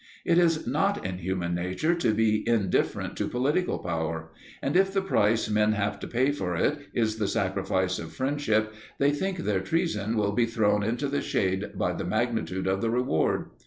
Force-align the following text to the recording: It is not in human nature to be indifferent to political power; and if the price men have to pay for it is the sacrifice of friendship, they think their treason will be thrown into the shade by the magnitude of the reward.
It 0.25 0.39
is 0.39 0.65
not 0.65 1.05
in 1.05 1.19
human 1.19 1.53
nature 1.53 1.93
to 1.93 2.11
be 2.11 2.43
indifferent 2.49 3.15
to 3.17 3.27
political 3.29 3.77
power; 3.77 4.31
and 4.59 4.75
if 4.75 4.91
the 4.91 5.01
price 5.03 5.47
men 5.47 5.73
have 5.73 5.99
to 5.99 6.07
pay 6.07 6.31
for 6.31 6.55
it 6.55 6.87
is 6.91 7.17
the 7.17 7.27
sacrifice 7.27 7.99
of 7.99 8.11
friendship, 8.11 8.73
they 8.97 9.11
think 9.11 9.37
their 9.37 9.61
treason 9.61 10.17
will 10.17 10.31
be 10.31 10.47
thrown 10.47 10.81
into 10.81 11.07
the 11.07 11.21
shade 11.21 11.77
by 11.77 11.93
the 11.93 12.03
magnitude 12.03 12.65
of 12.65 12.81
the 12.81 12.89
reward. 12.89 13.51